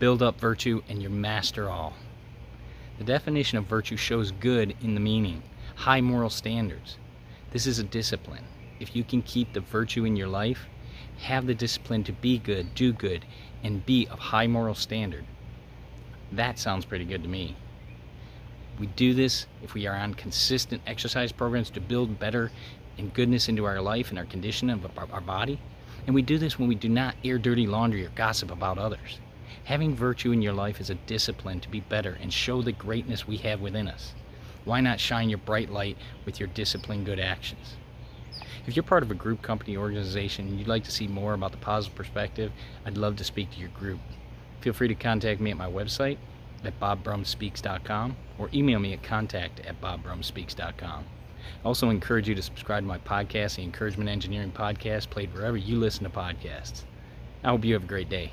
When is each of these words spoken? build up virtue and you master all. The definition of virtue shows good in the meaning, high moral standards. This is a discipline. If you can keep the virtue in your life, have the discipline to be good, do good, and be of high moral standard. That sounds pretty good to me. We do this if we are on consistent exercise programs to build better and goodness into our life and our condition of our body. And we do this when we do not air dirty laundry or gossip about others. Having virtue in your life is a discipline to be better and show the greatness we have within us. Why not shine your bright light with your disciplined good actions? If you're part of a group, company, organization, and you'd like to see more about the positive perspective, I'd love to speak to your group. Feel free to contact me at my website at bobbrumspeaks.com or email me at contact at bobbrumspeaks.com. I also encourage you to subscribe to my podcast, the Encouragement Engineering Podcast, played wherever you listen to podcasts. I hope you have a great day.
build 0.00 0.22
up 0.22 0.40
virtue 0.40 0.82
and 0.88 1.02
you 1.02 1.10
master 1.10 1.68
all. 1.68 1.92
The 2.96 3.04
definition 3.04 3.58
of 3.58 3.66
virtue 3.66 3.98
shows 3.98 4.32
good 4.32 4.74
in 4.82 4.94
the 4.94 5.00
meaning, 5.00 5.42
high 5.76 6.00
moral 6.00 6.30
standards. 6.30 6.96
This 7.50 7.66
is 7.66 7.78
a 7.78 7.84
discipline. 7.84 8.44
If 8.80 8.96
you 8.96 9.04
can 9.04 9.20
keep 9.20 9.52
the 9.52 9.60
virtue 9.60 10.06
in 10.06 10.16
your 10.16 10.26
life, 10.26 10.66
have 11.18 11.46
the 11.46 11.54
discipline 11.54 12.02
to 12.04 12.12
be 12.12 12.38
good, 12.38 12.74
do 12.74 12.94
good, 12.94 13.26
and 13.62 13.84
be 13.84 14.08
of 14.08 14.18
high 14.18 14.46
moral 14.46 14.74
standard. 14.74 15.24
That 16.32 16.58
sounds 16.58 16.86
pretty 16.86 17.04
good 17.04 17.22
to 17.22 17.28
me. 17.28 17.56
We 18.78 18.86
do 18.86 19.12
this 19.12 19.46
if 19.62 19.74
we 19.74 19.86
are 19.86 19.96
on 19.96 20.14
consistent 20.14 20.80
exercise 20.86 21.30
programs 21.30 21.68
to 21.70 21.80
build 21.80 22.18
better 22.18 22.50
and 22.96 23.12
goodness 23.12 23.50
into 23.50 23.66
our 23.66 23.82
life 23.82 24.08
and 24.08 24.18
our 24.18 24.24
condition 24.24 24.70
of 24.70 24.86
our 24.96 25.20
body. 25.20 25.60
And 26.06 26.14
we 26.14 26.22
do 26.22 26.38
this 26.38 26.58
when 26.58 26.68
we 26.68 26.74
do 26.74 26.88
not 26.88 27.16
air 27.22 27.38
dirty 27.38 27.66
laundry 27.66 28.06
or 28.06 28.10
gossip 28.10 28.50
about 28.50 28.78
others. 28.78 29.18
Having 29.64 29.96
virtue 29.96 30.32
in 30.32 30.42
your 30.42 30.52
life 30.52 30.80
is 30.80 30.90
a 30.90 30.94
discipline 30.94 31.60
to 31.60 31.68
be 31.68 31.80
better 31.80 32.18
and 32.20 32.32
show 32.32 32.62
the 32.62 32.72
greatness 32.72 33.26
we 33.26 33.38
have 33.38 33.60
within 33.60 33.88
us. 33.88 34.14
Why 34.64 34.80
not 34.80 35.00
shine 35.00 35.28
your 35.28 35.38
bright 35.38 35.70
light 35.70 35.96
with 36.24 36.38
your 36.38 36.48
disciplined 36.48 37.06
good 37.06 37.20
actions? 37.20 37.76
If 38.66 38.76
you're 38.76 38.82
part 38.82 39.02
of 39.02 39.10
a 39.10 39.14
group, 39.14 39.42
company, 39.42 39.76
organization, 39.76 40.48
and 40.48 40.58
you'd 40.58 40.68
like 40.68 40.84
to 40.84 40.90
see 40.90 41.08
more 41.08 41.34
about 41.34 41.52
the 41.52 41.58
positive 41.58 41.96
perspective, 41.96 42.52
I'd 42.84 42.96
love 42.98 43.16
to 43.16 43.24
speak 43.24 43.50
to 43.52 43.58
your 43.58 43.70
group. 43.70 44.00
Feel 44.60 44.72
free 44.72 44.88
to 44.88 44.94
contact 44.94 45.40
me 45.40 45.50
at 45.50 45.56
my 45.56 45.70
website 45.70 46.18
at 46.64 46.78
bobbrumspeaks.com 46.78 48.16
or 48.38 48.50
email 48.52 48.78
me 48.78 48.92
at 48.92 49.02
contact 49.02 49.60
at 49.60 49.80
bobbrumspeaks.com. 49.80 51.04
I 51.64 51.66
also 51.66 51.90
encourage 51.90 52.28
you 52.28 52.34
to 52.34 52.42
subscribe 52.42 52.82
to 52.82 52.88
my 52.88 52.98
podcast, 52.98 53.56
the 53.56 53.62
Encouragement 53.62 54.10
Engineering 54.10 54.52
Podcast, 54.52 55.10
played 55.10 55.32
wherever 55.32 55.56
you 55.56 55.78
listen 55.78 56.04
to 56.04 56.10
podcasts. 56.10 56.84
I 57.42 57.48
hope 57.48 57.64
you 57.64 57.74
have 57.74 57.84
a 57.84 57.86
great 57.86 58.10
day. 58.10 58.32